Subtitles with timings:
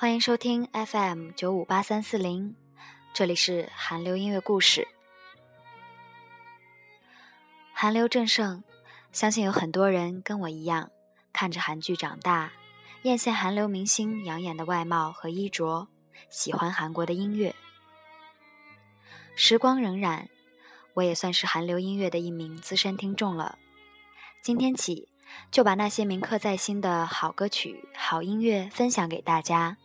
[0.00, 2.54] 欢迎收听 FM 九五八三四零，
[3.12, 4.86] 这里是韩流音乐故事。
[7.72, 8.62] 韩流正盛，
[9.10, 10.92] 相信有很多人跟我一样，
[11.32, 12.52] 看着韩剧长大，
[13.02, 15.88] 艳羡韩流明星养眼的外貌和衣着，
[16.30, 17.56] 喜欢韩国的音乐。
[19.34, 20.28] 时光荏苒，
[20.94, 23.58] 我也算是韩流音乐的一名资深听众了。
[24.40, 25.08] 今天起，
[25.50, 29.76] 就把那些铭刻在心的好歌曲、好音乐分享给大家。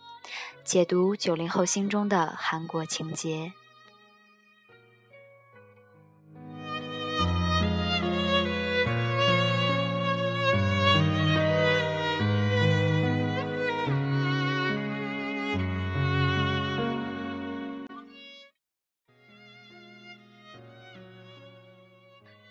[0.64, 3.52] 解读九零后心中的韩国情节。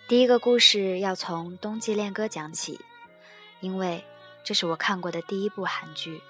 [0.05, 2.79] 第一个故事要从《冬季恋歌》讲起，
[3.61, 4.03] 因为
[4.43, 6.21] 这是我看过的第一部韩剧。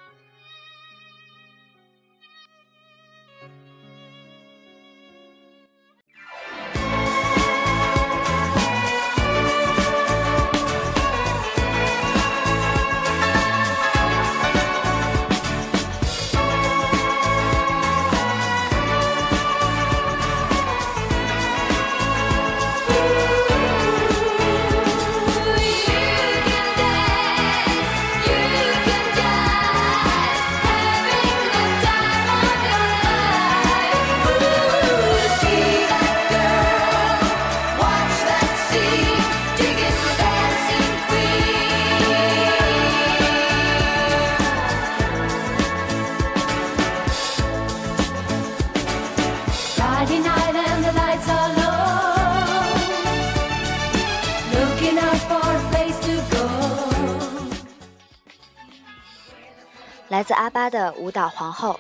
[60.14, 61.80] 来自阿巴的舞蹈皇后。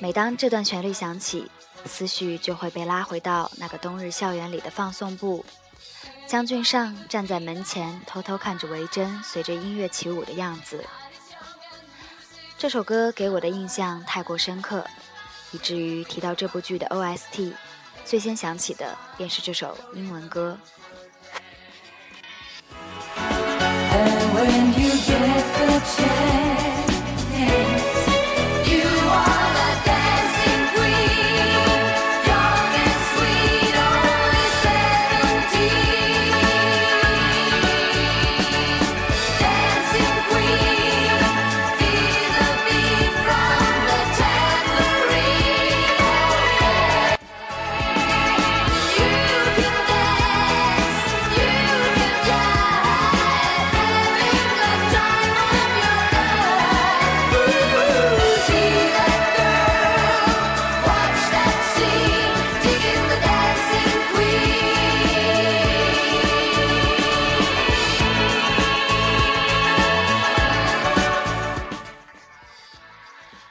[0.00, 1.48] 每当这段旋律响起，
[1.84, 5.46] 思绪就会被拉回到那个冬日校园里的放送部。
[6.26, 10.84] 江俊尚站在门前，偷偷看着维珍随着音乐起舞的样子。
[12.58, 14.84] 这首歌给我的印象太过深刻，
[15.52, 17.52] 以至于提到这部剧的 OST，
[18.04, 20.58] 最先想起的便是这首英文歌。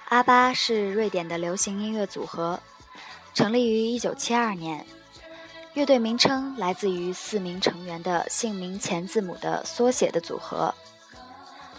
[0.10, 2.62] 阿巴是瑞典的流行音乐组合，
[3.34, 4.86] 成立于1972年。
[5.74, 10.74] 乐队名称来自于四名成员的姓名前字母的缩写的组合。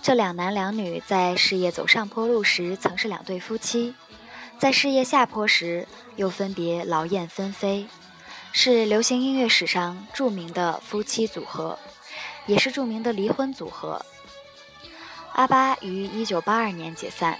[0.03, 3.95] 这两男两女在事业走上坡路时曾是两对夫妻，
[4.59, 7.87] 在事业下坡时又分别劳燕分飞，
[8.53, 11.79] 是流行音乐史上著名的夫妻组合，
[12.45, 14.05] 也是著名的离婚组合。
[15.33, 17.39] 阿巴于1982年解散。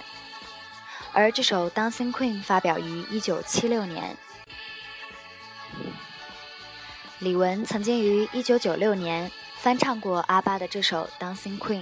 [1.19, 4.15] 而这首《Dancing Queen》发表于1976年。
[7.19, 11.81] 李玟曾经于1996年翻唱过阿巴的这首《Dancing Queen》。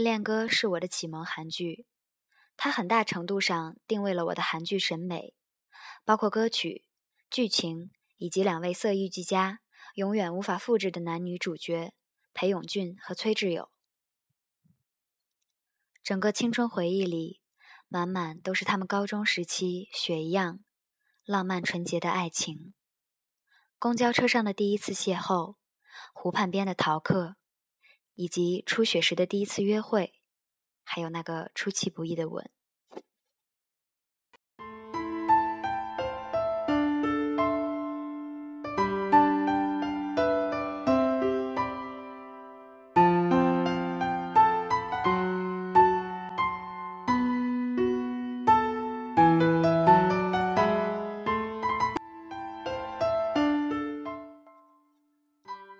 [0.00, 1.86] 恋歌》是我的启蒙韩剧，
[2.56, 5.34] 它很大程度上定位了我的韩剧审美，
[6.04, 6.84] 包括歌曲、
[7.30, 9.60] 剧情以及两位色艺俱佳、
[9.94, 11.92] 永远无法复制的男女主角
[12.32, 13.70] 裴勇俊和崔智友。
[16.02, 17.40] 整个青春回忆里，
[17.88, 20.60] 满满都是他们高中时期雪一样
[21.24, 22.72] 浪漫纯洁的爱情。
[23.78, 25.56] 公交车上的第一次邂逅，
[26.12, 27.36] 湖畔边的逃课。
[28.18, 30.12] 以及初雪时的第一次约会，
[30.82, 32.50] 还有那个出其不意的吻。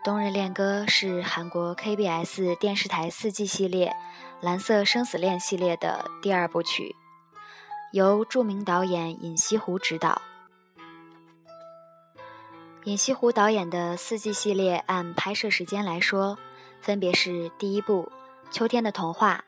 [0.08, 3.90] 冬日恋歌是韩国 KBS 电视台四季系列
[4.40, 6.96] 《蓝色生死恋》系列的第二部曲，
[7.93, 10.22] 由著名导演尹锡湖执导。
[12.84, 16.38] 尹锡湖导演的四季系列按拍摄时间来说，
[16.81, 18.10] 分别是第一部
[18.50, 19.44] 《秋天的童话》，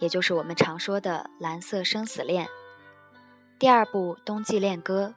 [0.00, 2.44] 也就是我们常说的《蓝色生死恋》；
[3.58, 5.14] 第二部《冬季恋歌》；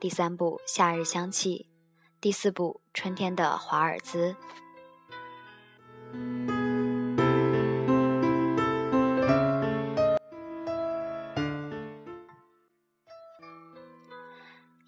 [0.00, 1.68] 第三部《夏日香气》。
[2.20, 4.34] 第四部《春天的华尔兹》。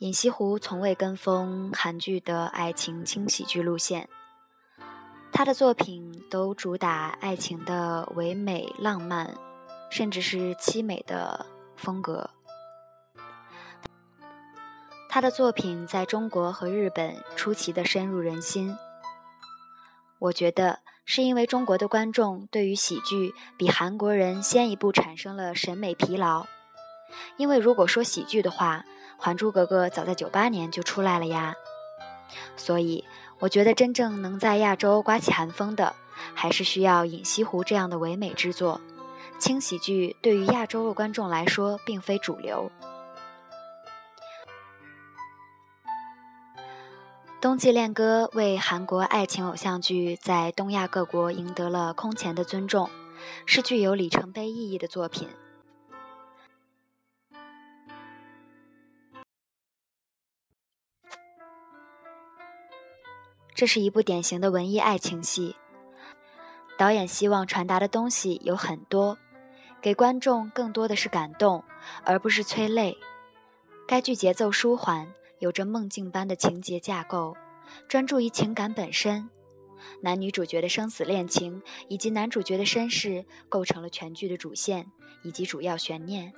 [0.00, 4.08] 尹锡湖从未跟风韩剧的爱情轻喜剧路线，
[5.30, 9.32] 他的作品都主打爱情的唯美浪漫，
[9.88, 11.46] 甚至是凄美的
[11.76, 12.28] 风格。
[15.12, 18.78] 他的作品在中国和日本出奇的深入人心。
[20.20, 26.46] 我觉得是因为中国的观众对于喜剧比韩国人先一步产生了审美疲劳。
[27.36, 28.84] 因为如果说喜剧的话，
[29.18, 31.54] 《还珠格格》早在九八年就出来了呀。
[32.56, 33.04] 所以
[33.40, 35.96] 我觉得真正能在亚洲刮起寒风的，
[36.34, 38.80] 还是需要尹锡湖这样的唯美之作。
[39.40, 42.70] 轻喜剧对于亚洲的观众来说，并非主流。
[47.40, 52.90] 《冬季恋歌》为韩国爱情偶像剧在东亚各国赢得了空前的尊重，
[53.46, 55.26] 是具有里程碑意义的作品。
[63.54, 65.56] 这是一部典型的文艺爱情戏，
[66.76, 69.16] 导演希望传达的东西有很多，
[69.80, 71.64] 给观众更多的是感动，
[72.04, 72.98] 而不是催泪。
[73.88, 75.10] 该剧节奏舒缓。
[75.40, 77.36] 有着梦境般的情节架构，
[77.88, 79.28] 专注于情感本身，
[80.02, 84.86] 男女主角的生死恋情以及男主角的身世构成了全剧的主线
[85.22, 86.32] 以及主要悬念。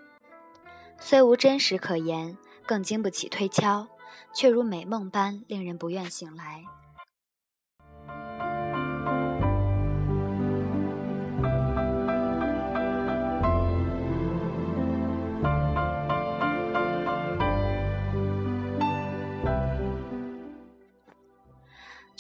[1.01, 3.89] 虽无真实可言，更经不起推敲，
[4.33, 6.65] 却如美梦般令人不愿醒来。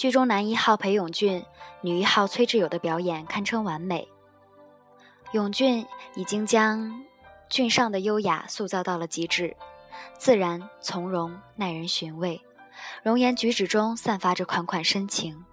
[0.03, 1.45] 剧中男一号裴勇俊、
[1.81, 4.09] 女一号崔智友的表演堪称完美。
[5.31, 7.05] 勇俊已经将
[7.49, 9.57] 俊上的优雅塑造到了极致，
[10.19, 12.43] 自然从容，耐人寻味，
[13.05, 15.45] 容颜举止中散发着款款深情。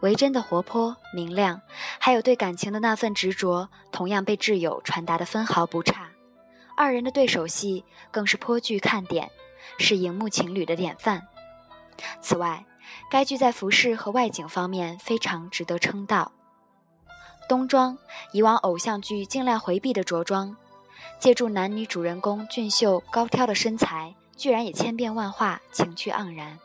[0.00, 1.62] 维真的活泼明亮，
[1.98, 6.10] 还有对感情的那份执着，同样被挚友传达的分毫不差。
[6.76, 9.30] 二人的对手戏更是颇具看点，
[9.78, 11.26] 是荧幕情侣的典范。
[12.20, 12.66] 此外，
[13.10, 16.32] 该剧在服饰和外景方面非常值得称道。
[17.48, 17.98] 冬装，
[18.32, 20.56] 以往偶像剧尽量回避的着装，
[21.18, 26.58] 借助男女主人公俊秀高挑的身材，居然也千变万化，情趣盎然。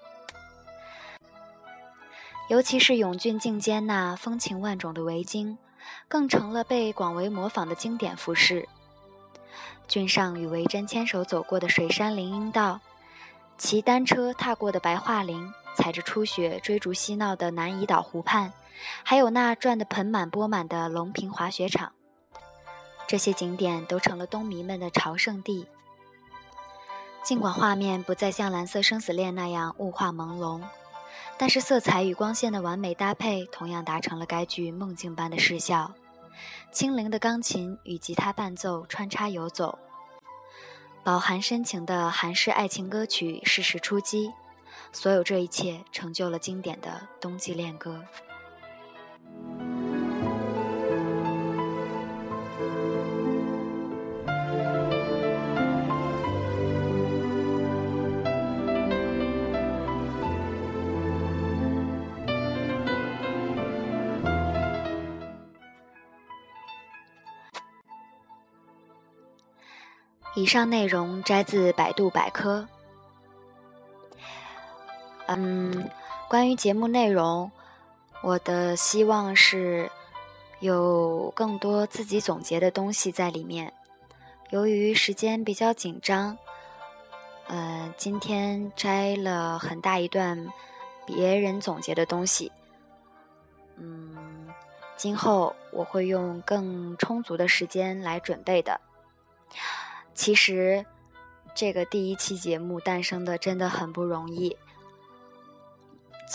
[2.48, 5.58] 尤其是永俊颈间那风情万种的围巾，
[6.08, 8.70] 更成了被广为模仿的经典服饰。
[9.88, 12.79] 俊上与维珍牵手走过的水山林荫道，
[13.58, 15.51] 骑单车踏过的白桦林。
[15.75, 18.53] 踩着初雪追逐嬉闹的南怡岛湖畔，
[19.03, 21.91] 还有那转得盆满钵满的龙平滑雪场，
[23.08, 25.67] 这些景点都成了冬迷们的朝圣地。
[27.24, 30.62] 尽管画面不再像《蓝色生死恋》那样雾化朦胧，
[31.38, 35.94] 但是色彩与光线的完美搭配，同样达成了该剧梦境般的视效。
[36.72, 39.79] 轻灵的钢琴与吉他伴奏穿插游走，
[41.03, 44.32] 饱含深情的韩式爱情歌曲适时出击。
[44.91, 48.03] 所有这一切成就了经典的冬季恋歌。
[70.38, 72.67] 以上内容摘自百度百科。
[75.27, 75.89] 嗯，
[76.29, 77.51] 关于节目内容，
[78.22, 79.89] 我的希望是
[80.60, 83.74] 有更多自己总结的东西在里面。
[84.51, 86.38] 由于时间比较紧张，
[87.48, 90.53] 呃，今天摘了很大一段
[91.05, 92.51] 别人总结的东西。
[93.77, 94.15] 嗯，
[94.96, 98.79] 今后我会用更充足的时间来准备的。
[100.13, 100.86] 其实，
[101.55, 104.55] 这个第一期节目诞生的真的很不容易。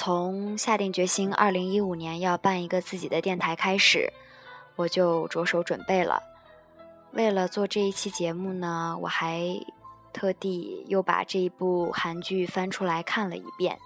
[0.02, 4.10] 从下定决心二零一五年要办一个自己的电台开始，
[4.76, 6.22] 我就着手准备了。
[7.12, 9.42] 为了做这一期节目呢，我还
[10.10, 13.78] 特地又把这一部韩剧翻出来看了一遍。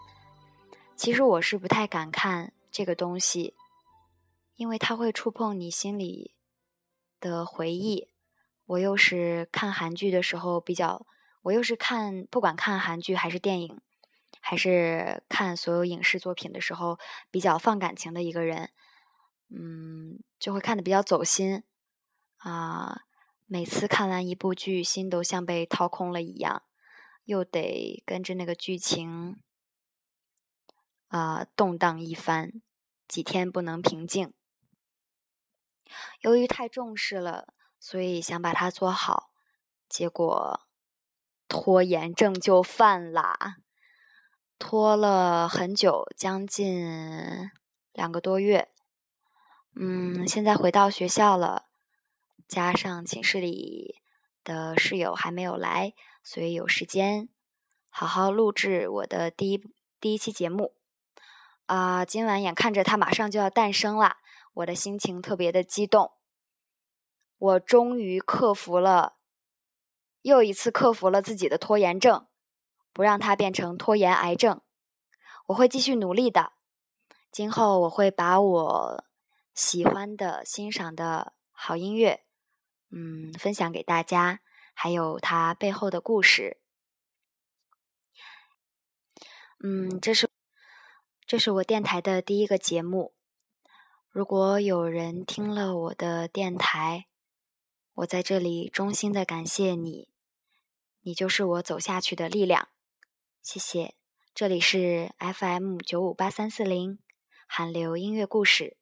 [0.95, 3.55] 其实我是不太敢看这个东西，
[4.55, 6.37] 因为它会触碰你心里
[7.19, 8.07] 的回忆。
[8.67, 11.05] 我又是看韩剧的时候比较，
[11.43, 13.81] 我又是看不管看韩剧还是电影，
[14.41, 16.99] 还是看所有影视作品的时候
[17.31, 18.71] 比较放感情的一个人，
[19.49, 21.63] 嗯，就会看的比较走心
[22.39, 23.03] 啊。
[23.47, 26.63] 每次看完一部剧，心都像被掏空了一样，
[27.25, 29.39] 又得跟着那个剧情，
[31.09, 32.63] 啊，动荡一番，
[33.07, 34.33] 几天不能平静。
[36.21, 39.31] 由于太重视了，所以想把它做好，
[39.89, 40.67] 结果
[41.47, 43.59] 拖延症就犯啦，
[44.59, 47.51] 拖了很久，将近
[47.93, 48.69] 两个多月。
[49.75, 51.67] 嗯，现在回到学校了。
[52.47, 54.03] 加上寝室里
[54.45, 57.29] 的室友还没有来，所以有时间
[57.89, 59.61] 好好录制我的第一
[59.99, 60.75] 第一期节目。
[61.67, 64.19] 啊，今晚眼看着它马上就要诞生了，
[64.53, 66.13] 我的心情特别的激动。
[67.39, 69.15] 我终于克服了，
[70.21, 72.27] 又一次克服了自己的拖延症，
[72.95, 74.63] 不让它变成拖延癌症。
[75.49, 76.53] 我会继续努力的。
[77.31, 79.05] 今后我会把我
[79.53, 82.23] 喜欢的、欣赏的好音乐。
[82.91, 84.41] 嗯，分享给大家，
[84.73, 86.59] 还有它背后的故事。
[89.59, 90.31] 嗯，这是
[91.27, 93.15] 这是我电台的第一个节目。
[94.11, 97.07] 如果有人听了我的电台，
[97.95, 100.09] 我在这里衷心的感谢你，
[101.01, 102.69] 你就是我走下去的力量。
[103.45, 103.95] 谢谢。
[104.35, 106.99] 这里是 FM 九五八三四零
[107.47, 108.79] 韩流音乐故事。